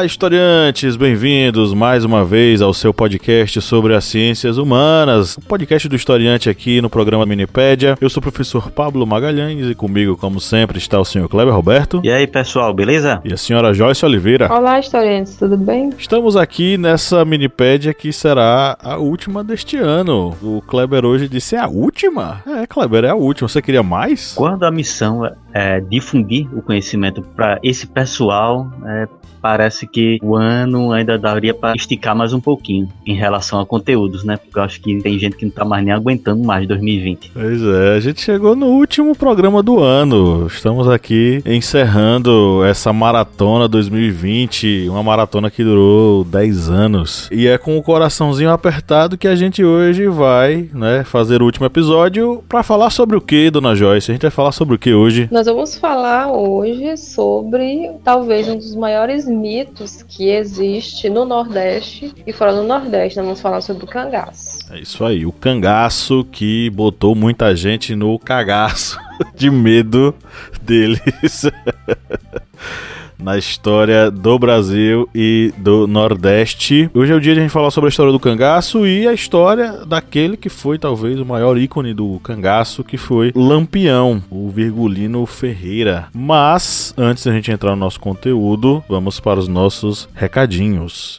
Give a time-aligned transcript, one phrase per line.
[0.00, 5.86] Olá, historiantes, bem-vindos mais uma vez ao seu podcast sobre as ciências humanas, o podcast
[5.90, 7.98] do historiante aqui no programa Minipédia.
[8.00, 12.00] Eu sou o professor Pablo Magalhães e comigo, como sempre, está o senhor Kleber Roberto.
[12.02, 13.20] E aí, pessoal, beleza?
[13.22, 14.50] E a senhora Joyce Oliveira.
[14.50, 15.90] Olá, historiantes, tudo bem?
[15.98, 20.34] Estamos aqui nessa Minipédia que será a última deste ano.
[20.40, 22.42] O Kleber hoje disse: é a última?
[22.46, 23.50] É, Kleber, é a última.
[23.50, 24.32] Você queria mais?
[24.32, 29.08] Quando a missão é difundir o conhecimento para esse pessoal, é,
[29.40, 34.22] parece que o ano ainda daria para esticar mais um pouquinho em relação a conteúdos,
[34.24, 34.36] né?
[34.36, 37.32] Porque eu acho que tem gente que não tá mais nem aguentando mais 2020.
[37.32, 40.46] Pois é, a gente chegou no último programa do ano.
[40.46, 47.28] Estamos aqui encerrando essa maratona 2020, uma maratona que durou 10 anos.
[47.32, 51.66] E é com o coraçãozinho apertado que a gente hoje vai, né, fazer o último
[51.66, 54.10] episódio para falar sobre o que, dona Joyce?
[54.10, 55.28] A gente vai falar sobre o que hoje?
[55.40, 62.30] Nós vamos falar hoje sobre talvez um dos maiores mitos que existe no Nordeste e
[62.30, 63.16] fora do Nordeste.
[63.16, 64.58] Nós vamos falar sobre o cangaço.
[64.70, 69.00] É isso aí, o cangaço que botou muita gente no cagaço
[69.34, 70.14] de medo
[70.60, 71.46] deles.
[73.22, 76.90] na história do Brasil e do Nordeste.
[76.94, 79.12] Hoje é o dia de a gente falar sobre a história do cangaço e a
[79.12, 85.24] história daquele que foi talvez o maior ícone do cangaço, que foi Lampião, o Virgulino
[85.26, 86.08] Ferreira.
[86.14, 91.18] Mas antes da gente entrar no nosso conteúdo, vamos para os nossos recadinhos.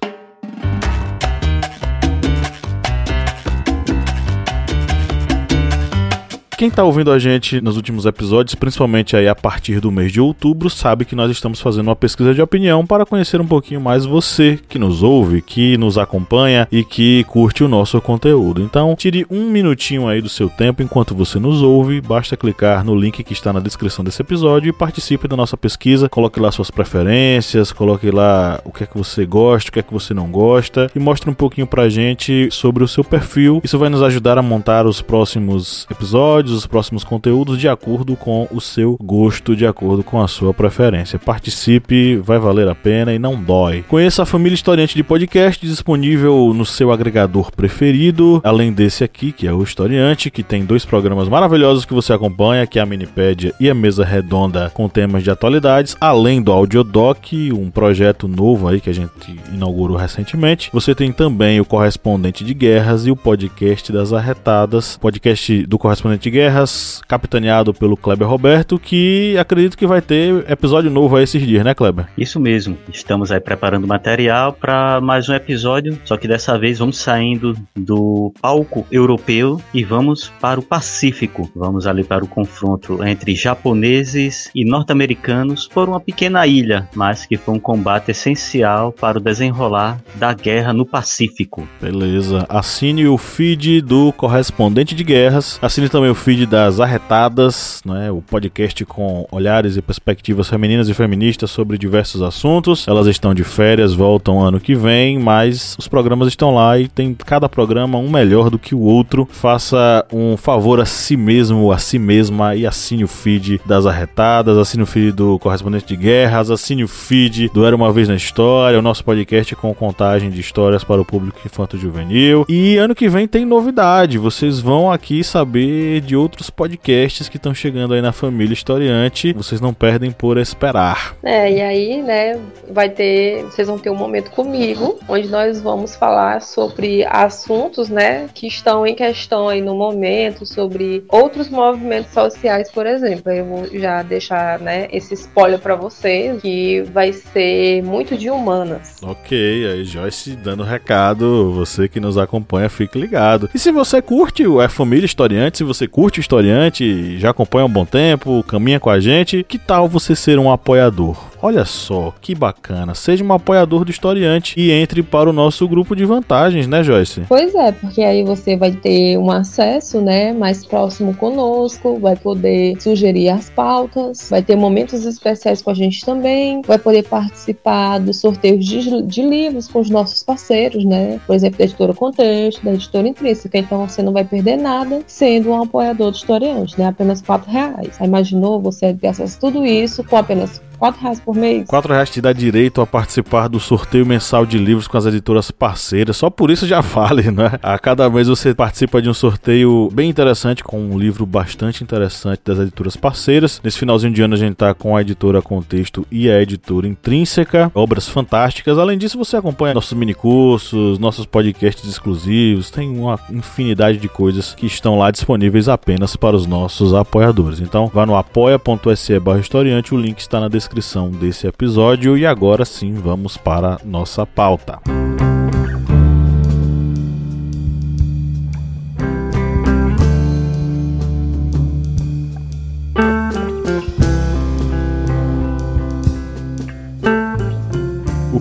[6.61, 10.21] Quem está ouvindo a gente nos últimos episódios, principalmente aí a partir do mês de
[10.21, 14.05] outubro, sabe que nós estamos fazendo uma pesquisa de opinião para conhecer um pouquinho mais
[14.05, 18.61] você que nos ouve, que nos acompanha e que curte o nosso conteúdo.
[18.61, 22.93] Então, tire um minutinho aí do seu tempo enquanto você nos ouve, basta clicar no
[22.93, 26.07] link que está na descrição desse episódio e participe da nossa pesquisa.
[26.09, 29.81] Coloque lá suas preferências, coloque lá o que é que você gosta, o que é
[29.81, 33.61] que você não gosta e mostre um pouquinho pra gente sobre o seu perfil.
[33.63, 38.47] Isso vai nos ajudar a montar os próximos episódios os próximos conteúdos de acordo com
[38.51, 41.19] o seu gosto, de acordo com a sua preferência.
[41.19, 43.83] Participe, vai valer a pena e não dói.
[43.87, 49.47] Conheça a família Historiante de Podcast disponível no seu agregador preferido, além desse aqui, que
[49.47, 53.53] é o Historiante, que tem dois programas maravilhosos que você acompanha, que é a Minipédia
[53.59, 58.79] e a Mesa Redonda com temas de atualidades, além do Audiodoc, um projeto novo aí
[58.79, 59.11] que a gente
[59.53, 60.69] inaugurou recentemente.
[60.73, 66.23] Você tem também o Correspondente de Guerras e o podcast das Arretadas, podcast do Correspondente
[66.23, 71.23] de Guerras Guerras, capitaneado pelo Kleber Roberto, que acredito que vai ter episódio novo aí
[71.23, 72.07] esses dias, né, Kleber?
[72.17, 72.75] Isso mesmo.
[72.91, 78.33] Estamos aí preparando material para mais um episódio, só que dessa vez vamos saindo do
[78.41, 81.47] palco europeu e vamos para o Pacífico.
[81.55, 87.37] Vamos ali para o confronto entre japoneses e norte-americanos por uma pequena ilha, mas que
[87.37, 91.67] foi um combate essencial para o desenrolar da guerra no Pacífico.
[91.79, 92.47] Beleza.
[92.49, 95.59] Assine o feed do correspondente de guerras.
[95.61, 100.87] Assine também o feed feed das Arretadas, né, o podcast com olhares e perspectivas femininas
[100.87, 102.87] e feministas sobre diversos assuntos.
[102.87, 107.13] Elas estão de férias, voltam ano que vem, mas os programas estão lá e tem
[107.13, 109.27] cada programa um melhor do que o outro.
[109.29, 114.57] Faça um favor a si mesmo, a si mesma e assine o feed das Arretadas,
[114.57, 118.15] assine o feed do Correspondente de Guerras, assine o feed do Era Uma Vez na
[118.15, 122.45] História, o nosso podcast com contagem de histórias para o público infanto-juvenil.
[122.47, 127.53] E ano que vem tem novidade, vocês vão aqui saber de outros podcasts que estão
[127.53, 129.33] chegando aí na família historiante.
[129.33, 131.15] Vocês não perdem por esperar.
[131.23, 132.39] É, e aí, né,
[132.69, 138.27] vai ter, vocês vão ter um momento comigo, onde nós vamos falar sobre assuntos, né,
[138.33, 143.31] que estão em questão aí no momento, sobre outros movimentos sociais, por exemplo.
[143.31, 148.97] Eu vou já deixar, né, esse spoiler para vocês, que vai ser muito de humanas.
[149.01, 153.49] Ok, aí Joyce dando recado, você que nos acompanha, fique ligado.
[153.53, 157.29] E se você curte o É Família Historiante, se você curte curte o historiante, já
[157.29, 161.30] acompanha há um bom tempo, caminha com a gente, que tal você ser um apoiador?
[161.43, 162.93] Olha só, que bacana.
[162.93, 167.21] Seja um apoiador do historiante e entre para o nosso grupo de vantagens, né, Joyce?
[167.27, 172.79] Pois é, porque aí você vai ter um acesso, né, mais próximo conosco, vai poder
[172.79, 178.19] sugerir as pautas, vai ter momentos especiais com a gente também, vai poder participar dos
[178.19, 181.19] sorteios de, de livros com os nossos parceiros, né?
[181.25, 183.57] Por exemplo, da editora Contexto, da editora Intrínseca.
[183.57, 186.87] Então você não vai perder nada sendo um apoiador do historiante, né?
[186.87, 187.95] Apenas quatro reais.
[187.99, 191.67] Aí imaginou você ter acesso a tudo isso com apenas 4 reais por mês.
[191.67, 195.51] 4 reais te dá direito a participar do sorteio mensal de livros com as editoras
[195.51, 196.17] parceiras.
[196.17, 197.51] Só por isso já vale, né?
[197.61, 202.41] A cada mês você participa de um sorteio bem interessante, com um livro bastante interessante
[202.43, 203.61] das editoras parceiras.
[203.63, 207.71] Nesse finalzinho de ano a gente tá com a editora Contexto e a editora Intrínseca.
[207.75, 208.79] Obras fantásticas.
[208.79, 212.71] Além disso, você acompanha nossos minicursos, nossos podcasts exclusivos.
[212.71, 217.59] Tem uma infinidade de coisas que estão lá disponíveis apenas para os nossos apoiadores.
[217.59, 222.25] Então, vá no apoia.se barra historiante, o link está na descrição descrição desse episódio e
[222.25, 224.79] agora sim vamos para nossa pauta.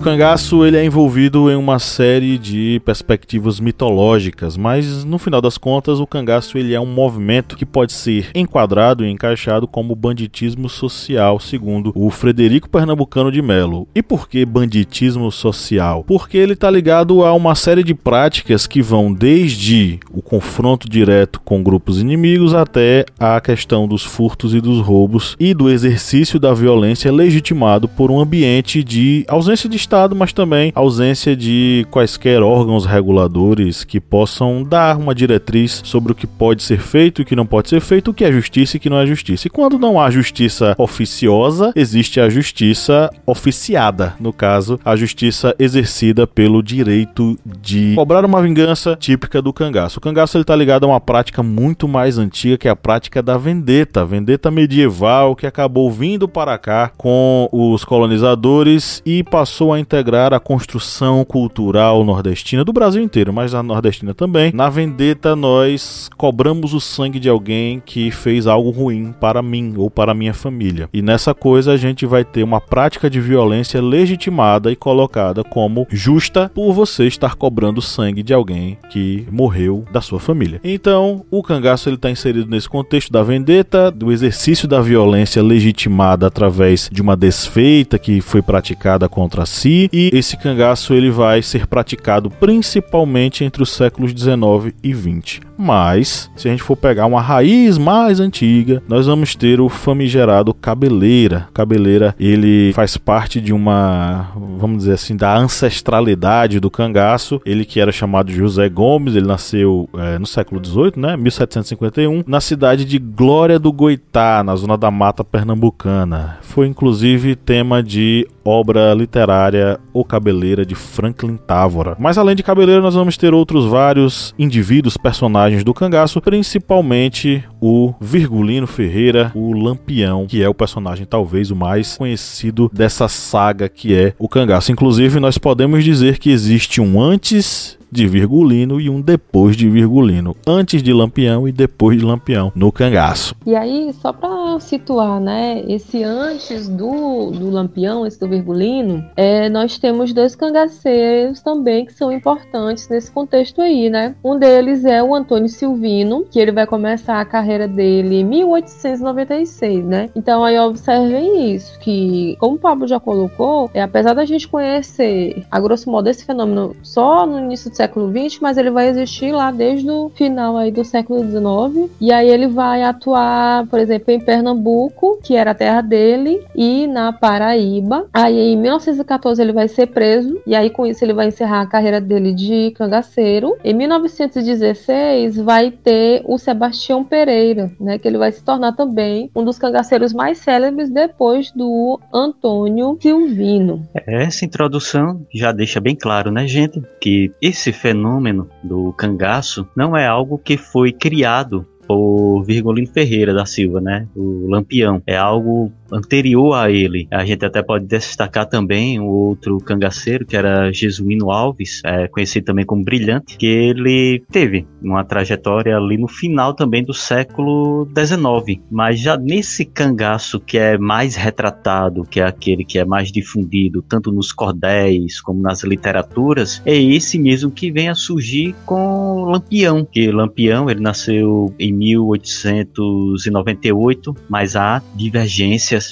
[0.01, 5.99] Cangaço ele é envolvido em uma série de perspectivas mitológicas, mas no final das contas
[5.99, 11.39] o cangaço ele é um movimento que pode ser enquadrado e encaixado como banditismo social,
[11.39, 13.87] segundo o Frederico Pernambucano de Melo.
[13.93, 16.03] E por que banditismo social?
[16.07, 21.39] Porque ele está ligado a uma série de práticas que vão desde o confronto direto
[21.41, 26.55] com grupos inimigos até a questão dos furtos e dos roubos e do exercício da
[26.55, 32.85] violência legitimado por um ambiente de ausência de Estado, mas também ausência de quaisquer órgãos
[32.85, 37.35] reguladores que possam dar uma diretriz sobre o que pode ser feito e o que
[37.35, 39.47] não pode ser feito, o que é justiça e o que não é justiça.
[39.47, 46.25] E quando não há justiça oficiosa, existe a justiça oficiada, no caso, a justiça exercida
[46.25, 49.99] pelo direito de cobrar uma vingança típica do cangaço.
[49.99, 53.21] O cangaço ele tá ligado a uma prática muito mais antiga que é a prática
[53.21, 59.80] da vendetta, vendetta medieval que acabou vindo para cá com os colonizadores e passou a
[59.81, 64.51] integrar a construção cultural nordestina do Brasil inteiro, mas a nordestina também.
[64.53, 69.89] Na vendetta, nós cobramos o sangue de alguém que fez algo ruim para mim ou
[69.89, 70.89] para minha família.
[70.93, 75.87] E nessa coisa a gente vai ter uma prática de violência legitimada e colocada como
[75.89, 80.61] justa por você estar cobrando sangue de alguém que morreu da sua família.
[80.63, 86.27] Então, o cangaço ele está inserido nesse contexto da vendetta, do exercício da violência legitimada
[86.27, 91.41] através de uma desfeita que foi praticada contra si si e esse cangaço ele vai
[91.41, 95.41] ser praticado principalmente entre os séculos 19 e 20.
[95.57, 100.55] Mas, se a gente for pegar uma raiz mais antiga, nós vamos ter o famigerado
[100.55, 101.47] cabeleira.
[101.53, 107.39] Cabeleira, ele faz parte de uma, vamos dizer assim, da ancestralidade do cangaço.
[107.45, 112.41] Ele que era chamado José Gomes, ele nasceu é, no século 18, né, 1751, na
[112.41, 116.39] cidade de Glória do Goitá, na zona da Mata Pernambucana.
[116.41, 119.60] Foi inclusive tema de obra literária
[119.93, 121.95] O Cabeleira de Franklin Távora.
[121.99, 127.93] Mas além de Cabeleira, nós vamos ter outros vários indivíduos, personagens do cangaço, principalmente o
[127.99, 133.93] Virgulino Ferreira, o Lampião, que é o personagem talvez o mais conhecido dessa saga que
[133.93, 134.71] é o cangaço.
[134.71, 140.35] Inclusive, nós podemos dizer que existe um antes de Virgulino e um depois de Virgulino,
[140.47, 143.35] antes de Lampião e depois de Lampião no cangaço.
[143.45, 149.49] E aí, só para situar, né, esse antes do, do Lampião, esse do Virgulino, é,
[149.49, 154.15] nós temos dois cangaceiros também que são importantes nesse contexto aí, né?
[154.23, 159.85] Um deles é o Antônio Silvino, que ele vai começar a carreira dele em 1896,
[159.85, 160.09] né?
[160.15, 165.45] Então aí observem isso, que como o Pablo já colocou, é, apesar da gente conhecer
[165.49, 169.31] a grosso modo esse fenômeno só no início do século XX, mas ele vai existir
[169.31, 171.89] lá desde o final aí do século XIX.
[171.99, 176.85] E aí ele vai atuar, por exemplo, em Pernambuco, que era a terra dele, e
[176.85, 178.05] na Paraíba.
[178.13, 181.65] Aí em 1914 ele vai ser preso, e aí com isso ele vai encerrar a
[181.65, 183.57] carreira dele de cangaceiro.
[183.63, 189.43] Em 1916 vai ter o Sebastião Pereira, né, que ele vai se tornar também um
[189.43, 193.87] dos cangaceiros mais célebres depois do Antônio Silvino.
[194.05, 199.95] Essa introdução já deixa bem claro, né, gente, que esse esse fenômeno do cangaço não
[199.95, 204.07] é algo que foi criado por Virgulino Ferreira da Silva, né?
[204.15, 205.01] O Lampião.
[205.07, 207.07] É algo anterior a ele.
[207.11, 212.45] A gente até pode destacar também o outro cangaceiro, que era Jesuíno Alves, é, conhecido
[212.45, 218.61] também como Brilhante, que ele teve uma trajetória ali no final também do século XIX.
[218.69, 223.81] Mas já nesse cangaço que é mais retratado, que é aquele que é mais difundido,
[223.81, 229.85] tanto nos cordéis como nas literaturas, é esse mesmo que vem a surgir com Lampião,
[229.85, 234.81] que Lampião ele nasceu em 1898, mas há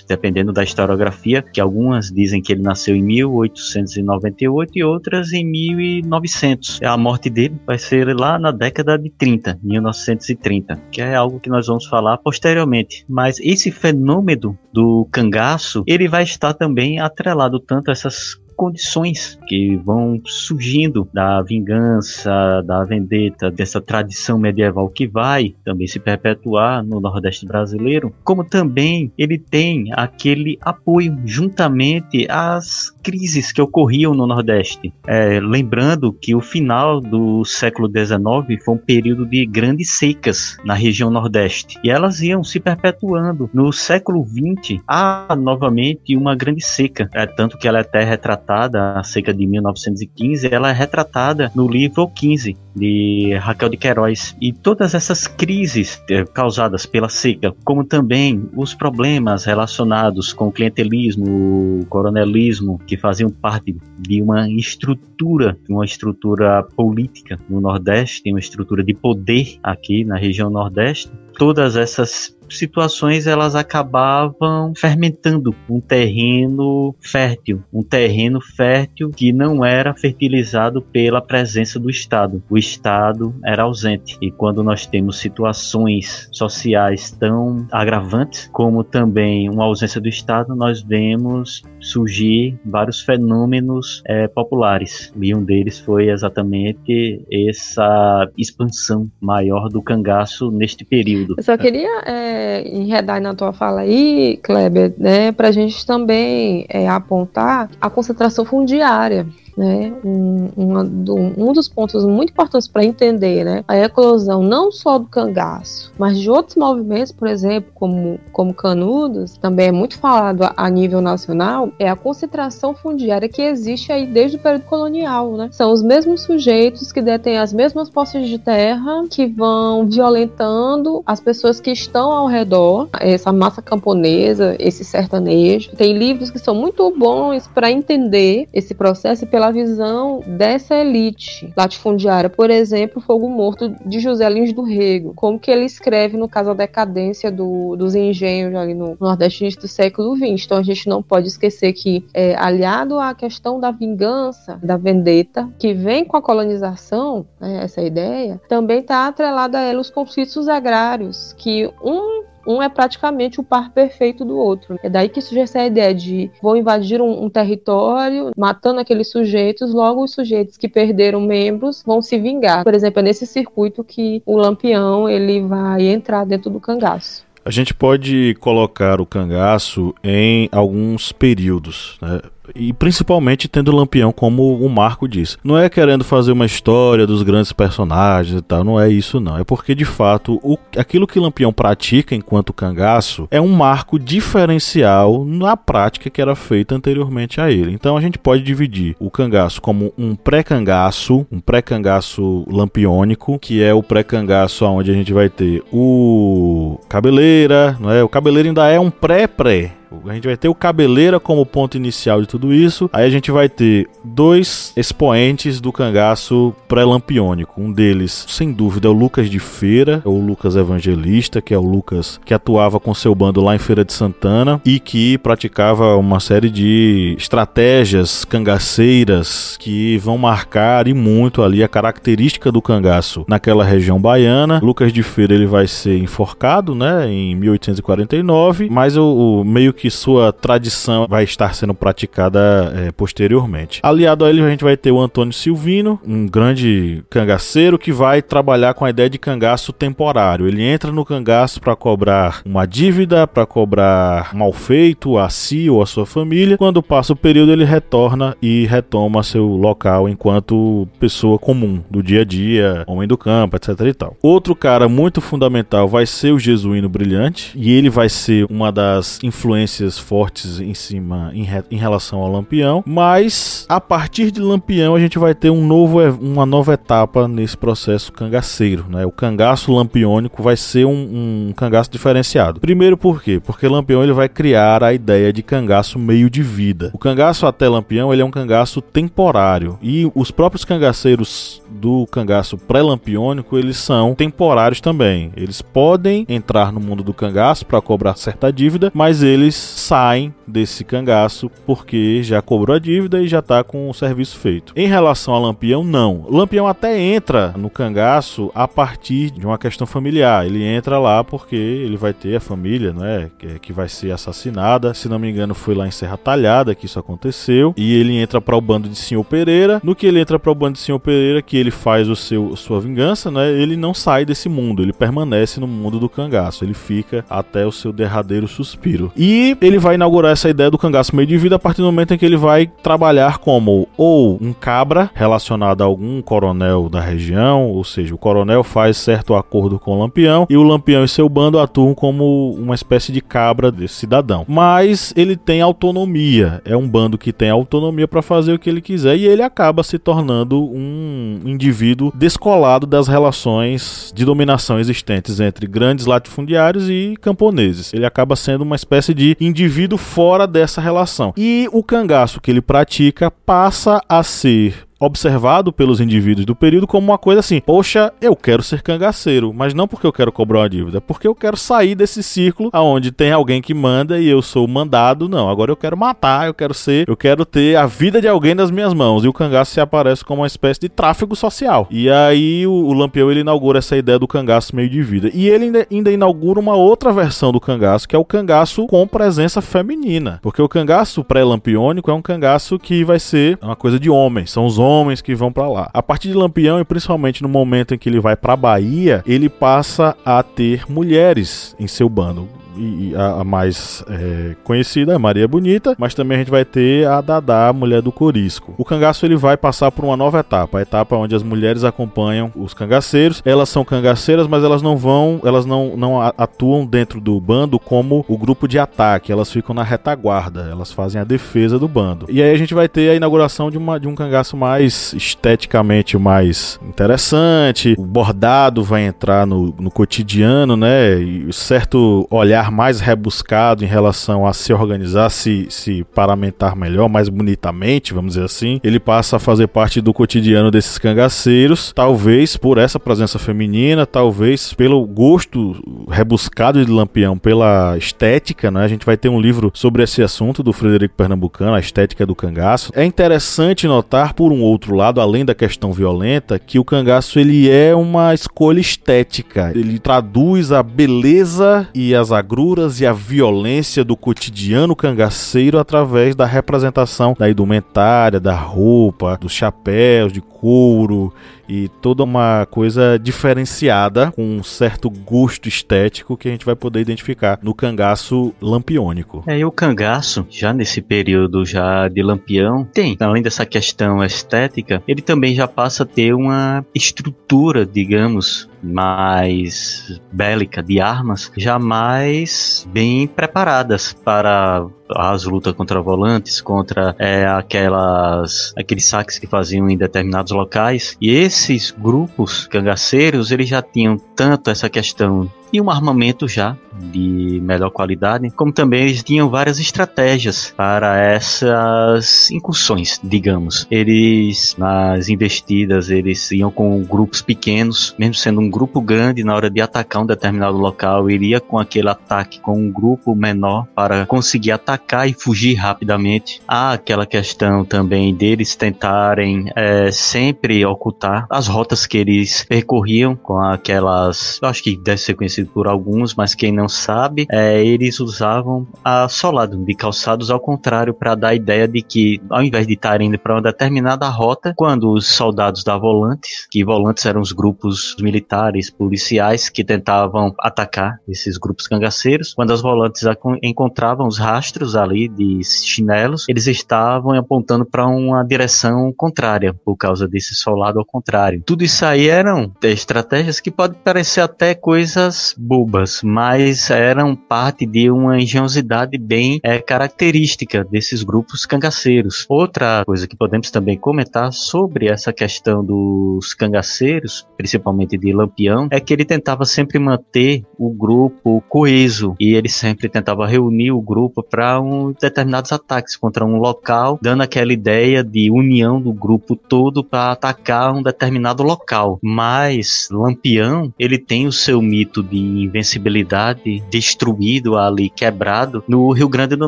[0.07, 6.81] dependendo da historiografia, que algumas dizem que ele nasceu em 1898 e outras em 1900.
[6.83, 11.49] A morte dele vai ser lá na década de 30, 1930, que é algo que
[11.49, 13.05] nós vamos falar posteriormente.
[13.07, 19.77] Mas esse fenômeno do cangaço, ele vai estar também atrelado tanto a essas condições que
[19.77, 26.99] vão surgindo da vingança, da vendetta, dessa tradição medieval que vai também se perpetuar no
[26.99, 34.93] Nordeste brasileiro, como também ele tem aquele apoio juntamente às crises que ocorriam no Nordeste.
[35.07, 40.73] É, lembrando que o final do século XIX foi um período de grandes secas na
[40.73, 43.49] região Nordeste e elas iam se perpetuando.
[43.53, 48.48] No século XX há novamente uma grande seca, é, tanto que ela é até retratada
[48.49, 54.35] retratada, a seca de 1915, ela é retratada no livro 15 de Raquel de Queiroz.
[54.41, 60.51] E todas essas crises eh, causadas pela seca, como também os problemas relacionados com o
[60.51, 68.39] clientelismo, o coronelismo, que faziam parte de uma estrutura, uma estrutura política no Nordeste, uma
[68.39, 76.93] estrutura de poder aqui na região Nordeste, todas essas situações elas acabavam fermentando um terreno
[76.99, 82.43] fértil, um terreno fértil que não era fertilizado pela presença do Estado.
[82.49, 84.17] O Estado era ausente.
[84.21, 90.81] E quando nós temos situações sociais tão agravantes, como também uma ausência do Estado, nós
[90.81, 95.11] vemos surgir vários fenômenos é, populares.
[95.19, 101.35] E um deles foi exatamente essa expansão maior do cangaço neste período.
[101.37, 106.65] Eu só queria é enredar na tua fala aí, Kleber, né, para a gente também
[106.69, 109.25] é, apontar a concentração fundiária
[109.59, 114.97] né, um, um, um dos pontos muito importantes para entender né, a eclosão não só
[114.97, 120.43] do cangaço, mas de outros movimentos, por exemplo, como, como canudos, também é muito falado
[120.43, 125.35] a, a nível nacional, é a concentração fundiária que existe aí desde o período colonial.
[125.35, 125.49] Né?
[125.51, 131.19] São os mesmos sujeitos que detêm as mesmas posses de terra, que vão violentando as
[131.19, 135.75] pessoas que estão ao redor, essa massa camponesa, esse sertanejo.
[135.75, 141.51] Tem livros que são muito bons para entender esse processo e pela visão dessa elite
[141.55, 142.29] latifundiária.
[142.29, 145.13] Por exemplo, Fogo Morto de José Lins do Rego.
[145.15, 149.67] Como que ele escreve, no caso, a decadência do, dos engenhos ali no Nordeste do
[149.67, 150.45] século XX.
[150.45, 155.49] Então a gente não pode esquecer que, é, aliado à questão da vingança, da vendetta,
[155.57, 160.47] que vem com a colonização, né, essa ideia, também está atrelada a ela os conflitos
[160.47, 164.77] agrários, que um um é praticamente o par perfeito do outro.
[164.83, 169.73] É daí que surge essa ideia de vou invadir um, um território, matando aqueles sujeitos,
[169.73, 172.63] logo os sujeitos que perderam membros vão se vingar.
[172.63, 177.27] Por exemplo, é nesse circuito que o lampião ele vai entrar dentro do cangaço.
[177.43, 182.19] A gente pode colocar o cangaço em alguns períodos, né?
[182.55, 185.37] E principalmente tendo o Lampião como um marco disso.
[185.43, 189.37] Não é querendo fazer uma história dos grandes personagens e tal, não é isso não.
[189.37, 195.25] É porque de fato o, aquilo que Lampião pratica enquanto cangaço é um marco diferencial
[195.25, 197.73] na prática que era feita anteriormente a ele.
[197.73, 203.73] Então a gente pode dividir o cangaço como um pré-cangaço, um pré-cangaço lampiônico, que é
[203.73, 208.03] o pré-cangaço onde a gente vai ter o cabeleira, não é?
[208.03, 209.71] O cabeleira ainda é um pré-pré,
[210.07, 212.89] a gente vai ter o Cabeleira como ponto inicial de tudo isso.
[212.93, 217.61] Aí a gente vai ter dois expoentes do cangaço pré-lampiônico.
[217.61, 221.57] Um deles, sem dúvida, é o Lucas de Feira, ou o Lucas Evangelista, que é
[221.57, 225.95] o Lucas que atuava com seu bando lá em Feira de Santana e que praticava
[225.95, 233.25] uma série de estratégias cangaceiras que vão marcar e muito ali a característica do cangaço
[233.27, 234.59] naquela região baiana.
[234.61, 239.78] Lucas de Feira ele vai ser enforcado, né, em 1849, mas o, o meio que
[239.91, 243.79] sua tradição vai estar sendo praticada é, posteriormente.
[243.83, 248.21] Aliado a ele, a gente vai ter o Antônio Silvino, um grande cangaceiro que vai
[248.21, 250.47] trabalhar com a ideia de cangaço temporário.
[250.47, 255.81] Ele entra no cangaço para cobrar uma dívida, para cobrar mal feito a si ou
[255.81, 256.57] a sua família.
[256.57, 262.21] Quando passa o período, ele retorna e retoma seu local enquanto pessoa comum do dia
[262.21, 264.17] a dia, homem do campo, etc e tal.
[264.21, 269.19] Outro cara muito fundamental vai ser o Jesuíno Brilhante e ele vai ser uma das
[269.23, 274.41] influências influências fortes em cima em, re, em relação ao Lampião, mas a partir de
[274.41, 279.05] Lampião a gente vai ter um novo, uma nova etapa nesse processo cangaceiro, né?
[279.05, 282.59] O cangaço lampiônico vai ser um, um cangaço diferenciado.
[282.59, 283.39] Primeiro por quê?
[283.39, 286.89] Porque Lampião ele vai criar a ideia de cangaço meio de vida.
[286.93, 292.57] O cangaço até Lampião ele é um cangaço temporário e os próprios cangaceiros do cangaço
[292.57, 295.31] pré-lampiônico eles são temporários também.
[295.35, 300.83] Eles podem entrar no mundo do cangaço para cobrar certa dívida, mas eles saem desse
[300.83, 304.73] cangaço porque já cobrou a dívida e já está com o serviço feito.
[304.75, 306.25] Em relação a Lampião, não.
[306.29, 310.45] Lampião até entra no cangaço a partir de uma questão familiar.
[310.45, 313.29] Ele entra lá porque ele vai ter a família, né,
[313.61, 314.93] que vai ser assassinada.
[314.93, 317.73] Se não me engano, foi lá em Serra Talhada que isso aconteceu.
[317.77, 319.79] E ele entra para o bando de Senhor Pereira.
[319.83, 322.55] No que ele entra para o bando de Senhor Pereira, que ele faz o seu
[322.55, 323.51] sua vingança, né?
[323.51, 326.63] Ele não sai desse mundo, ele permanece no mundo do cangaço.
[326.63, 329.11] Ele fica até o seu derradeiro suspiro.
[329.15, 332.13] E ele vai inaugurar essa ideia do cangaço meio de vida a partir do momento
[332.13, 337.69] em que ele vai trabalhar como ou um cabra relacionado a algum coronel da região,
[337.69, 341.27] ou seja, o coronel faz certo acordo com o Lampião e o Lampião e seu
[341.27, 344.45] bando atuam como uma espécie de cabra desse cidadão.
[344.47, 348.81] Mas ele tem autonomia, é um bando que tem autonomia para fazer o que ele
[348.81, 355.67] quiser e ele acaba se tornando um indivíduo descolado das relações de dominação existentes entre
[355.67, 357.93] grandes latifundiários e camponeses.
[357.93, 361.33] Ele acaba sendo uma espécie de indivíduo fora dessa relação.
[361.37, 367.07] E o cangaço que ele pratica passa a ser observado pelos indivíduos do período como
[367.07, 370.69] uma coisa assim: poxa, eu quero ser cangaceiro, mas não porque eu quero cobrar uma
[370.69, 374.67] dívida, porque eu quero sair desse círculo aonde tem alguém que manda e eu sou
[374.67, 375.29] mandado.
[375.29, 378.53] Não, agora eu quero matar, eu quero ser, eu quero ter a vida de alguém
[378.53, 379.23] nas minhas mãos.
[379.23, 381.87] E o cangaço se aparece como uma espécie de tráfego social.
[381.89, 385.29] E aí o, o Lampião ele inaugura essa ideia do cangaço meio de vida.
[385.33, 389.07] E ele ainda, ainda inaugura uma outra versão do cangaço, que é o cangaço com
[389.07, 390.39] presença feminina.
[390.41, 394.65] Porque o cangaço pré-lampiônico é um cangaço que vai ser uma coisa de homens, são
[394.65, 395.89] os homens homens que vão para lá.
[395.93, 399.49] A partir de Lampião, e principalmente no momento em que ele vai para Bahia, ele
[399.49, 405.47] passa a ter mulheres em seu bando e, a, a mais é, conhecida é Maria
[405.47, 408.73] Bonita, mas também a gente vai ter a Dadá, a mulher do Corisco.
[408.77, 412.51] O cangaço ele vai passar por uma nova etapa, a etapa onde as mulheres acompanham
[412.55, 413.41] os cangaceiros.
[413.45, 418.25] Elas são cangaceiras, mas elas não vão, elas não, não atuam dentro do bando como
[418.27, 422.25] o grupo de ataque, elas ficam na retaguarda, elas fazem a defesa do bando.
[422.29, 426.17] E aí a gente vai ter a inauguração de, uma, de um cangaço mais esteticamente
[426.17, 431.15] mais interessante, o bordado vai entrar no, no cotidiano, né?
[431.19, 437.29] E certo olhar mais rebuscado em relação a se organizar, se, se paramentar melhor, mais
[437.29, 442.77] bonitamente, vamos dizer assim, ele passa a fazer parte do cotidiano desses cangaceiros, talvez por
[442.77, 445.75] essa presença feminina, talvez pelo gosto
[446.09, 448.83] rebuscado de Lampião, pela estética, né?
[448.83, 452.35] A gente vai ter um livro sobre esse assunto do Frederico Pernambucano, a estética do
[452.35, 452.91] cangaço.
[452.95, 457.69] É interessante notar, por um outro lado, além da questão violenta, que o cangaço ele
[457.69, 459.71] é uma escolha estética.
[459.75, 466.47] Ele traduz a beleza e as agruras e a violência do cotidiano cangaceiro através da
[466.47, 471.33] representação da indumentária, da roupa, dos chapéus de couro
[471.67, 476.99] e toda uma coisa diferenciada com um certo gosto estético que a gente vai poder
[476.99, 479.43] identificar no cangaço lampiônico.
[479.47, 485.01] É, e o cangaço, já nesse período já de lampião, tem, além dessa questão estética,
[485.07, 493.27] ele também já passa a ter uma estrutura, digamos, mais bélica de armas, jamais bem
[493.27, 500.51] preparadas para as lutas contra volantes, contra é, aquelas aqueles saques que faziam em determinados
[500.51, 501.17] locais.
[501.19, 507.59] E esses grupos cangaceiros, eles já tinham tanto essa questão e um armamento já de
[507.63, 513.87] melhor qualidade, como também eles tinham várias estratégias para essas incursões, digamos.
[513.89, 519.69] Eles nas investidas eles iam com grupos pequenos, mesmo sendo um grupo grande na hora
[519.69, 524.71] de atacar um determinado local, iria com aquele ataque com um grupo menor para conseguir
[524.71, 526.61] atacar e fugir rapidamente.
[526.67, 533.59] Há aquela questão também deles tentarem é, sempre ocultar as rotas que eles percorriam com
[533.59, 538.19] aquelas, eu acho que deve ser conhecido por alguns, mas quem não sabe, é, eles
[538.19, 542.87] usavam a solado de calçados ao contrário para dar a ideia de que ao invés
[542.87, 547.41] de estar indo para uma determinada rota, quando os soldados da volantes, que volantes eram
[547.41, 553.23] os grupos militares, policiais que tentavam atacar esses grupos cangaceiros, quando as volantes
[553.61, 560.27] encontravam os rastros ali de chinelos, eles estavam apontando para uma direção contrária, por causa
[560.27, 561.63] desse solado ao contrário.
[561.65, 568.09] Tudo isso aí eram estratégias que podem parecer até coisas bobas, mas eram parte de
[568.09, 572.45] uma engenhosidade bem é, característica desses grupos cangaceiros.
[572.49, 578.99] Outra coisa que podemos também comentar sobre essa questão dos cangaceiros, principalmente de Lampião, é
[578.99, 584.43] que ele tentava sempre manter o grupo coeso e ele sempre tentava reunir o grupo
[584.43, 590.03] para um determinados ataques contra um local, dando aquela ideia de união do grupo todo
[590.03, 592.19] para atacar um determinado local.
[592.21, 599.55] Mas Lampião, ele tem o seu mito de invencibilidade destruído ali, quebrado no Rio Grande
[599.55, 599.67] do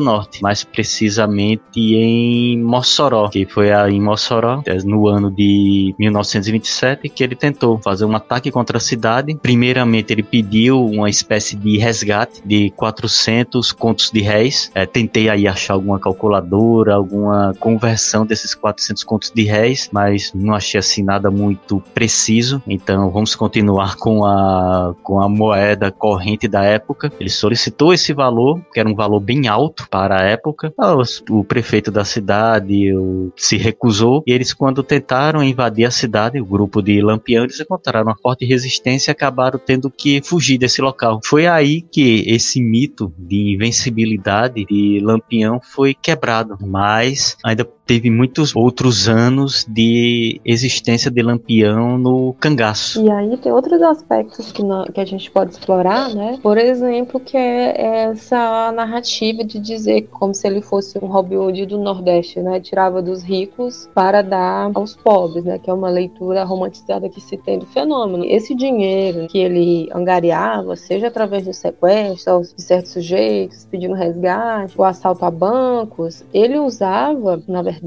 [0.00, 7.34] Norte, mais precisamente em Mossoró, que foi em Mossoró, no ano de 1927, que ele
[7.34, 9.36] tentou fazer um ataque contra a cidade.
[9.40, 14.70] Primeiramente, ele pediu uma espécie de resgate de 400 contos de réis.
[14.74, 20.54] É, tentei aí achar alguma calculadora, alguma conversão desses 400 contos de réis, mas não
[20.54, 22.62] achei assim nada muito preciso.
[22.66, 25.61] Então, vamos continuar com a, com a moeda
[25.98, 27.12] corrente da época.
[27.18, 30.72] Ele solicitou esse valor, que era um valor bem alto para a época.
[30.78, 30.94] Ah,
[31.30, 32.92] o prefeito da cidade
[33.36, 38.06] se recusou e eles, quando tentaram invadir a cidade, o grupo de Lampião, eles encontraram
[38.06, 41.20] uma forte resistência e acabaram tendo que fugir desse local.
[41.24, 48.56] Foi aí que esse mito de invencibilidade de Lampião foi quebrado, mas ainda teve muitos
[48.56, 53.04] outros anos de existência de Lampião no cangaço.
[53.04, 54.62] E aí tem outros aspectos que,
[54.94, 56.38] que a gente pode explorar, né?
[56.42, 61.66] Por exemplo, que é essa narrativa de dizer como se ele fosse um Robin Hood
[61.66, 62.60] do Nordeste, né?
[62.60, 65.58] Tirava dos ricos para dar aos pobres, né?
[65.58, 68.24] Que é uma leitura romantizada que se tem do fenômeno.
[68.24, 74.82] Esse dinheiro que ele angariava, seja através do sequestro de certos sujeitos, pedindo resgate, o
[74.82, 77.81] assalto a bancos, ele usava, na verdade,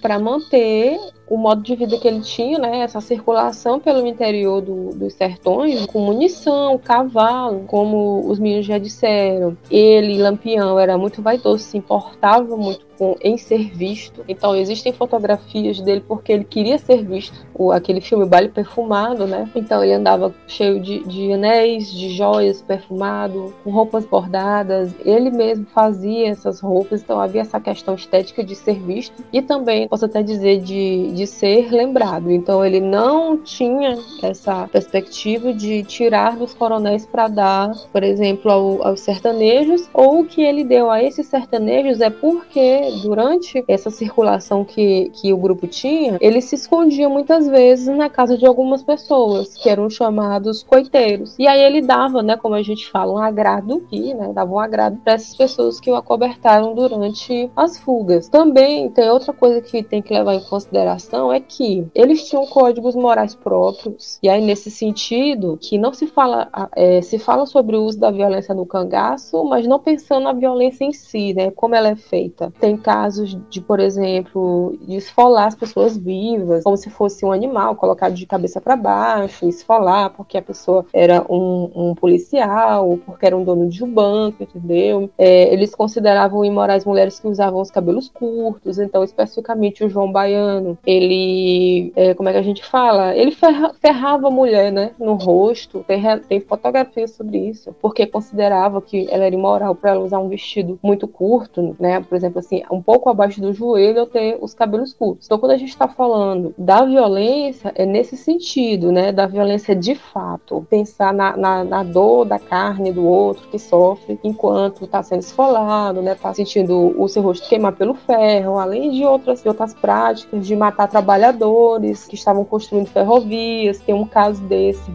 [0.00, 0.98] para manter
[1.32, 5.86] o modo de vida que ele tinha, né, essa circulação pelo interior do, dos sertões,
[5.86, 9.56] com munição, cavalo, como os meninos já disseram.
[9.70, 14.22] Ele, Lampião, era muito vaidoso, se importava muito com, em ser visto.
[14.28, 17.34] Então existem fotografias dele porque ele queria ser visto.
[17.52, 19.50] O, aquele filme Baile Perfumado, né?
[19.56, 24.94] Então ele andava cheio de, de anéis, de joias perfumado, com roupas bordadas.
[25.04, 29.88] Ele mesmo fazia essas roupas, então havia essa questão estética de ser visto e também
[29.88, 32.30] posso até dizer de, de de ser lembrado.
[32.30, 38.86] Então ele não tinha essa perspectiva de tirar dos coronéis para dar, por exemplo, ao,
[38.88, 44.64] aos sertanejos, ou o que ele deu a esses sertanejos é porque durante essa circulação
[44.64, 49.54] que, que o grupo tinha, ele se escondia muitas vezes na casa de algumas pessoas,
[49.56, 51.36] que eram chamados coiteiros.
[51.38, 54.58] E aí ele dava, né, como a gente fala, um agrado, e, né, dava um
[54.58, 58.28] agrado para essas pessoas que o acobertaram durante as fugas.
[58.28, 62.46] Também tem outra coisa que tem que levar em consideração questão é que eles tinham
[62.46, 67.76] códigos morais próprios, e aí nesse sentido, que não se fala, é, se fala sobre
[67.76, 71.74] o uso da violência no cangaço, mas não pensando na violência em si, né, como
[71.74, 72.52] ela é feita.
[72.58, 77.76] Tem casos de, por exemplo, de esfolar as pessoas vivas, como se fosse um animal
[77.76, 83.36] colocado de cabeça para baixo, esfolar porque a pessoa era um, um policial, porque era
[83.36, 85.10] um dono de um banco, entendeu?
[85.18, 90.78] É, eles consideravam imorais mulheres que usavam os cabelos curtos, então especificamente o João Baiano,
[90.92, 93.16] ele é, como é que a gente fala?
[93.16, 95.84] Ele ferra, ferrava a mulher, né, no rosto.
[95.86, 100.28] Tem, tem fotografias sobre isso, porque considerava que ela era imoral para ela usar um
[100.28, 104.54] vestido muito curto, né, por exemplo, assim, um pouco abaixo do joelho ou ter os
[104.54, 105.26] cabelos curtos.
[105.26, 109.94] Então, quando a gente está falando da violência, é nesse sentido, né, da violência de
[109.94, 115.20] fato, pensar na, na, na dor da carne do outro que sofre enquanto está sendo
[115.20, 119.74] esfolado, né, está sentindo o seu rosto queimar pelo ferro, além de outras, de outras
[119.74, 124.90] práticas de matar trabalhadores que estavam construindo ferrovias, tem um caso desse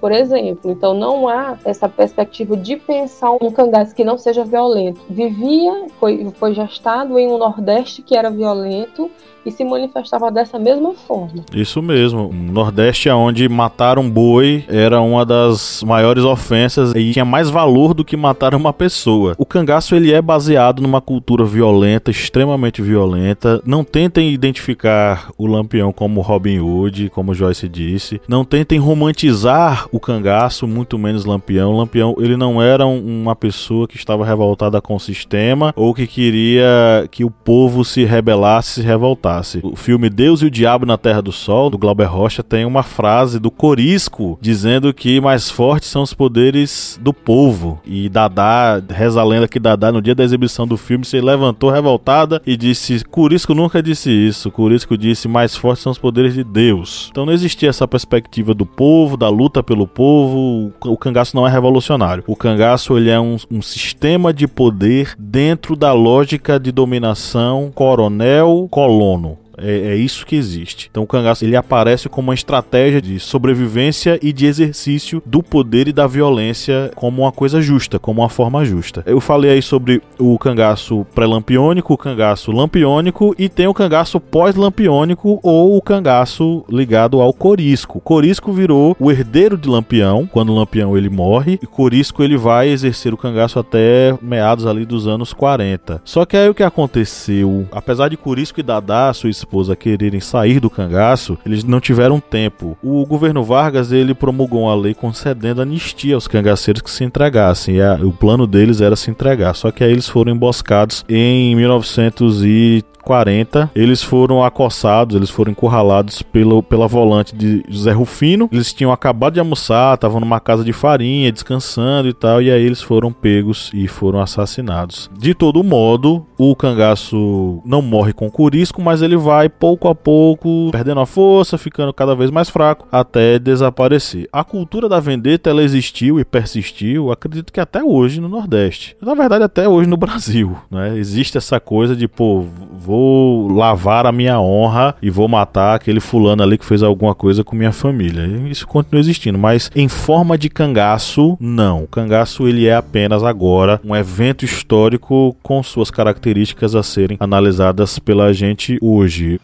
[0.00, 0.70] por exemplo.
[0.70, 5.00] Então não há essa perspectiva de pensar um cangaço que não seja violento.
[5.08, 9.10] Vivia, foi, foi gestado em um Nordeste que era violento
[9.44, 11.44] e se manifestava dessa mesma forma.
[11.52, 12.30] Isso mesmo.
[12.32, 17.94] Nordeste é onde matar um boi era uma das maiores ofensas e tinha mais valor
[17.94, 19.34] do que matar uma pessoa.
[19.38, 23.60] O cangaço ele é baseado numa cultura violenta, extremamente violenta.
[23.64, 28.20] Não tentem identificar o Lampião como Robin Hood, como Joyce disse.
[28.28, 31.76] Não tentem romantizar o cangaço, muito menos Lampião.
[31.76, 36.06] Lampião, ele não era um, uma pessoa que estava revoltada com o sistema ou que
[36.06, 39.60] queria que o povo se rebelasse, se revoltasse.
[39.62, 42.82] O filme Deus e o Diabo na Terra do Sol, do Glauber Rocha, tem uma
[42.82, 47.80] frase do Corisco dizendo que mais fortes são os poderes do povo.
[47.84, 51.70] E Dadá, reza a lenda que Dadá, no dia da exibição do filme, se levantou
[51.70, 54.50] revoltada e disse: Corisco nunca disse isso.
[54.50, 57.08] Corisco disse: mais fortes são os poderes de Deus.
[57.10, 60.72] Então não existia essa perspectiva do povo, da luta pelo povo.
[60.84, 62.24] O cangaço não é revolucionário.
[62.26, 69.38] O cangaço ele é um, um sistema de poder dentro da lógica de dominação coronel-colono.
[69.60, 70.88] É, é, isso que existe.
[70.90, 75.88] Então o cangaço ele aparece como uma estratégia de sobrevivência e de exercício do poder
[75.88, 79.02] e da violência como uma coisa justa, como uma forma justa.
[79.06, 85.40] Eu falei aí sobre o cangaço pré-lampiônico, o cangaço lampiônico e tem o cangaço pós-lampiônico
[85.42, 88.00] ou o cangaço ligado ao corisco.
[88.00, 93.12] Corisco virou o herdeiro de Lampião, quando Lampião ele morre, e Corisco ele vai exercer
[93.12, 96.00] o cangaço até meados ali dos anos 40.
[96.04, 100.60] Só que aí o que aconteceu, apesar de Corisco e Dadá, sua esposa quererem sair
[100.60, 102.78] do cangaço, eles não tiveram tempo.
[102.80, 107.76] O governo Vargas ele promulgou uma lei concedendo anistia aos cangaceiros que se entregassem.
[107.76, 109.54] E a, o plano deles era se entregar.
[109.54, 115.52] Só que aí eles foram emboscados em 1900 e 40, eles foram acossados, eles foram
[115.52, 118.48] encurralados pelo, pela volante de José Rufino.
[118.52, 122.62] Eles tinham acabado de almoçar, estavam numa casa de farinha, descansando e tal, e aí
[122.62, 125.10] eles foram pegos e foram assassinados.
[125.18, 130.70] De todo modo, o cangaço não morre com curisco, mas ele vai pouco a pouco
[130.70, 134.28] perdendo a força, ficando cada vez mais fraco, até desaparecer.
[134.32, 138.96] A cultura da vendetta ela existiu e persistiu, acredito que até hoje no Nordeste.
[139.00, 140.96] Na verdade, até hoje no Brasil, né?
[140.96, 142.44] Existe essa coisa de, pô,
[142.80, 147.44] vou lavar a minha honra e vou matar aquele fulano ali que fez alguma coisa
[147.44, 148.26] com minha família.
[148.48, 151.84] Isso continua existindo, mas em forma de cangaço, não.
[151.84, 157.98] O cangaço ele é apenas agora um evento histórico com suas características a serem analisadas
[157.98, 159.38] pela gente hoje.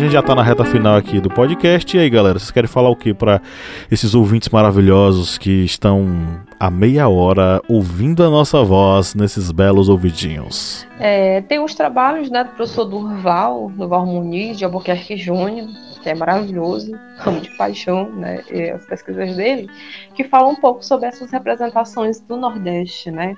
[0.00, 1.94] Gente já tá na reta final aqui do podcast.
[1.94, 3.42] E aí, galera, vocês querem falar o que para
[3.90, 6.08] esses ouvintes maravilhosos que estão
[6.58, 10.86] a meia hora ouvindo a nossa voz nesses belos ouvidinhos?
[10.98, 15.68] É, tem os trabalhos né, do professor Durval, Durval Muniz, de Albuquerque Júnior,
[16.02, 16.92] que é maravilhoso,
[17.26, 18.42] amo de paixão, né,
[18.74, 19.68] as pesquisas dele,
[20.14, 23.36] que falam um pouco sobre essas representações do Nordeste, né?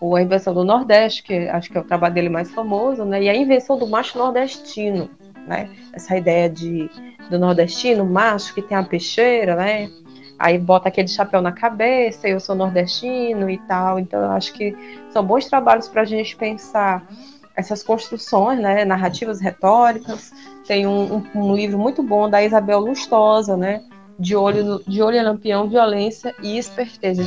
[0.00, 3.22] Ou a invenção do Nordeste, que acho que é o trabalho dele mais famoso, né?
[3.22, 5.08] E a invenção do macho nordestino,
[5.46, 5.70] né?
[5.92, 6.90] Essa ideia de
[7.30, 9.90] do nordestino, macho que tem a peixeira, né?
[10.38, 13.98] Aí bota aquele chapéu na cabeça, eu sou nordestino e tal.
[13.98, 14.76] Então eu acho que
[15.10, 17.06] são bons trabalhos para a gente pensar
[17.54, 18.84] essas construções, né?
[18.84, 20.32] Narrativas retóricas.
[20.66, 23.82] Tem um, um, um livro muito bom da Isabel Lustosa, né?
[24.18, 27.24] de olho, de olho lampião, violência e esperteza.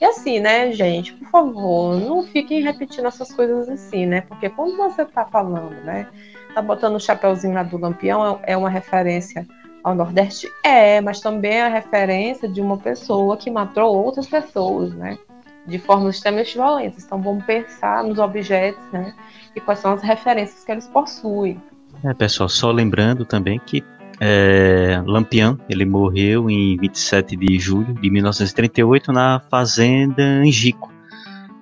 [0.00, 4.22] E assim, né, gente, por favor, não fiquem repetindo essas coisas assim, né?
[4.22, 6.06] Porque quando você está falando, né,
[6.50, 9.46] tá botando o chapéuzinho lá do Lampião, é uma referência
[9.82, 10.50] ao Nordeste?
[10.64, 15.18] É, mas também é a referência de uma pessoa que matou outras pessoas, né?
[15.66, 17.04] De formas extremamente violentas.
[17.04, 19.14] Então vamos pensar nos objetos, né?
[19.54, 21.60] E quais são as referências que eles possuem.
[22.04, 23.84] É, pessoal, só lembrando também que
[24.20, 30.92] é, Lampião, ele morreu em 27 de julho de 1938 na fazenda Angico.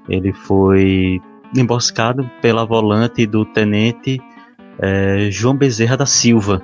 [0.09, 1.20] Ele foi
[1.57, 4.20] emboscado pela volante do tenente
[4.81, 6.62] é, João Bezerra da Silva.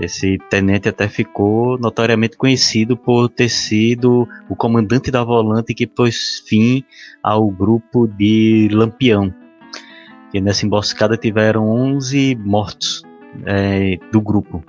[0.00, 6.44] Esse tenente até ficou notoriamente conhecido por ter sido o comandante da volante que pôs
[6.46, 6.84] fim
[7.22, 9.34] ao grupo de Lampião.
[10.32, 13.02] E nessa emboscada tiveram 11 mortos
[13.44, 14.62] é, do grupo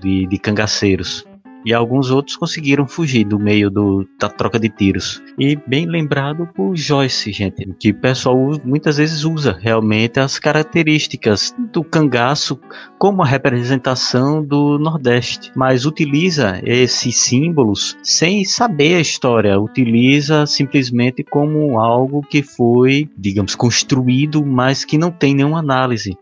[0.00, 1.24] de, de cangaceiros
[1.66, 5.20] e alguns outros conseguiram fugir do meio do, da troca de tiros.
[5.36, 11.52] E bem lembrado por Joyce, gente, que o pessoal muitas vezes usa realmente as características
[11.72, 12.60] do cangaço
[12.98, 21.24] como a representação do Nordeste, mas utiliza esses símbolos sem saber a história, utiliza simplesmente
[21.24, 26.16] como algo que foi, digamos, construído, mas que não tem nenhuma análise.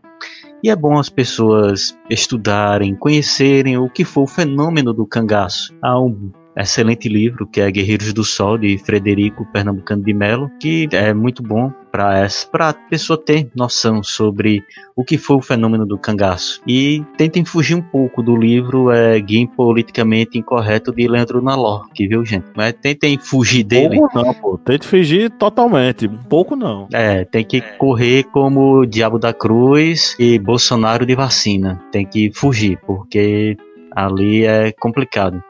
[0.64, 5.76] E é bom as pessoas estudarem, conhecerem o que foi o fenômeno do cangaço.
[5.82, 10.88] Há um excelente livro que é Guerreiros do Sol de Frederico Pernambucano de Melo, que
[10.92, 12.26] é muito bom para
[12.60, 14.64] a pessoa ter noção sobre
[14.96, 16.60] o que foi o fenômeno do cangaço.
[16.66, 19.22] E tentem fugir um pouco do livro é,
[19.56, 22.46] Politicamente Incorreto de Leandro Nalorque, viu, gente?
[22.56, 23.96] Mas tentem fugir dele.
[23.96, 24.58] Pouco não, pô.
[24.58, 26.06] Tente fugir totalmente.
[26.06, 26.88] Um pouco não.
[26.92, 31.80] É, tem que correr como Diabo da Cruz e Bolsonaro de vacina.
[31.92, 33.56] Tem que fugir, porque
[33.94, 35.42] ali é complicado.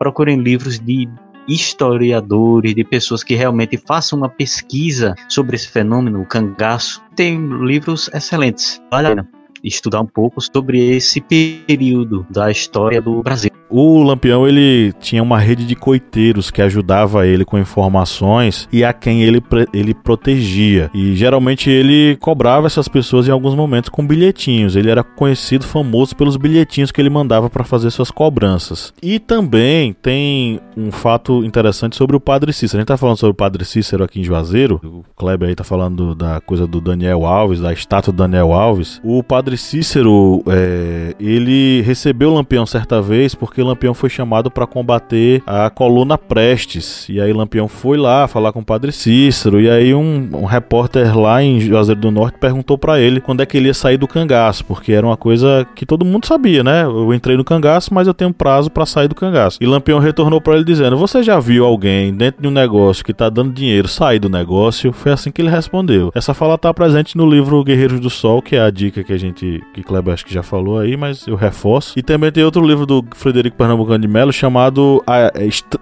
[0.00, 1.06] Procurem livros de
[1.46, 7.02] historiadores, de pessoas que realmente façam uma pesquisa sobre esse fenômeno, o cangaço.
[7.14, 8.80] Tem livros excelentes.
[8.90, 9.28] Vale a pena
[9.62, 13.50] estudar um pouco sobre esse período da história do Brasil.
[13.70, 18.92] O Lampião ele tinha uma rede de coiteiros que ajudava ele com informações e a
[18.92, 20.90] quem ele, ele protegia.
[20.92, 24.76] E geralmente ele cobrava essas pessoas em alguns momentos com bilhetinhos.
[24.76, 28.92] Ele era conhecido, famoso pelos bilhetinhos que ele mandava para fazer suas cobranças.
[29.02, 32.78] E também tem um fato interessante sobre o Padre Cícero.
[32.78, 34.80] A gente tá falando sobre o Padre Cícero aqui em Juazeiro.
[34.82, 39.00] O Kleber aí tá falando da coisa do Daniel Alves, da estátua do Daniel Alves.
[39.04, 44.50] O Padre Cícero, é, ele recebeu o Lampião certa vez porque que Lampião foi chamado
[44.50, 47.06] para combater a coluna Prestes.
[47.10, 49.60] E aí Lampião foi lá falar com o padre Cícero.
[49.60, 53.46] E aí um, um repórter lá em Juazeiro do Norte perguntou para ele quando é
[53.46, 56.84] que ele ia sair do cangaço, porque era uma coisa que todo mundo sabia, né?
[56.84, 59.58] Eu entrei no cangaço, mas eu tenho prazo para sair do cangaço.
[59.60, 63.12] E Lampião retornou para ele dizendo: Você já viu alguém dentro de um negócio que
[63.12, 64.90] tá dando dinheiro sair do negócio?
[64.92, 66.10] Foi assim que ele respondeu.
[66.14, 69.18] Essa fala tá presente no livro Guerreiros do Sol, que é a dica que a
[69.18, 71.98] gente, que Kleber acho que já falou aí, mas eu reforço.
[71.98, 75.02] E também tem outro livro do Frederico Frederico Pernambucano de Melo chamado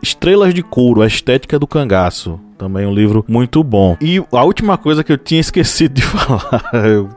[0.03, 2.41] Estrelas de Couro, a Estética do Cangaço.
[2.59, 3.97] Também um livro muito bom.
[4.01, 6.71] E a última coisa que eu tinha esquecido de falar,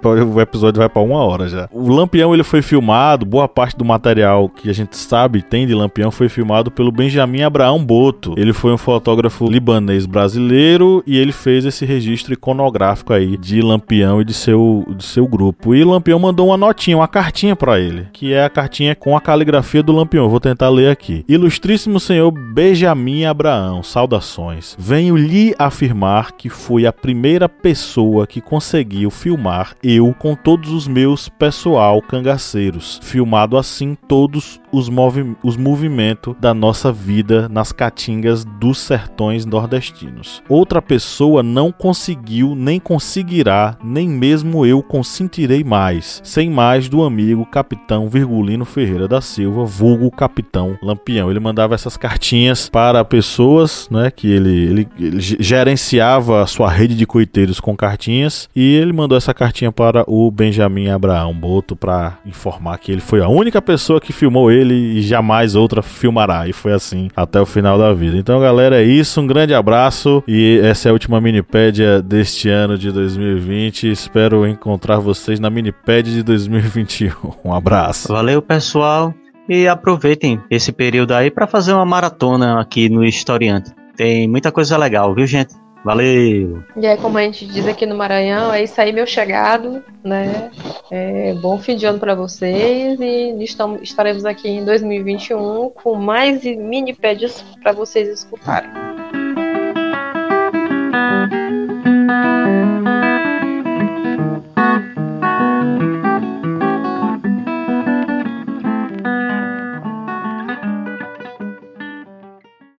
[0.03, 1.67] o episódio vai para uma hora já.
[1.71, 5.73] O Lampião ele foi filmado, boa parte do material que a gente sabe tem de
[5.73, 8.35] Lampião foi filmado pelo Benjamin Abraão Boto.
[8.37, 14.21] Ele foi um fotógrafo libanês brasileiro e ele fez esse registro iconográfico aí de Lampião
[14.21, 15.73] e de seu, de seu grupo.
[15.73, 19.21] E Lampião mandou uma notinha, uma cartinha para ele, que é a cartinha com a
[19.21, 20.29] caligrafia do Lampião.
[20.29, 21.25] Vou tentar ler aqui.
[21.27, 24.75] Ilustríssimo senhor Benjamin Abraão, saudações.
[24.77, 30.87] Venho lhe afirmar que fui a primeira pessoa que conseguiu filmar eu com todos os
[30.87, 38.43] meus pessoal cangaceiros, filmado assim todos os, movi os movimentos da nossa vida nas caatingas
[38.43, 40.43] dos sertões nordestinos.
[40.49, 47.45] Outra pessoa não conseguiu, nem conseguirá, nem mesmo eu consentirei mais, sem mais do amigo
[47.45, 51.29] capitão Virgulino Ferreira da Silva, vulgo capitão Lampião.
[51.29, 56.95] Ele mandava essas cartinhas para pessoas, né, que ele, ele, ele gerenciava a sua rede
[56.95, 62.17] de coiteiros com cartinhas e ele mandou essa cartinha para o Benjamin Abraão Boto para
[62.25, 66.47] informar que ele foi a única pessoa que filmou ele e jamais outra filmará.
[66.47, 68.17] E foi assim até o final da vida.
[68.17, 69.21] Então, galera, é isso.
[69.21, 73.91] Um grande abraço e essa é a última minipédia deste ano de 2020.
[73.91, 77.11] Espero encontrar vocês na minipédia de 2021.
[77.43, 78.07] Um abraço.
[78.13, 79.13] Valeu, pessoal.
[79.49, 83.73] E aproveitem esse período aí para fazer uma maratona aqui no Historiante.
[83.95, 85.53] Tem muita coisa legal, viu, gente?
[85.83, 86.63] Valeu!
[86.77, 90.51] E é como a gente diz aqui no Maranhão, é isso aí, meu chegado, né?
[90.91, 96.43] É, bom fim de ano para vocês e estamos, estaremos aqui em 2021 com mais
[96.43, 98.69] mini pedidos para vocês escutarem.